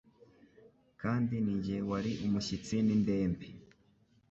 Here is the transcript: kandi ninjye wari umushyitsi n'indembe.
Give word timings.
kandi 1.01 1.33
ninjye 1.43 1.77
wari 1.89 2.11
umushyitsi 2.25 2.75
n'indembe. 2.85 3.47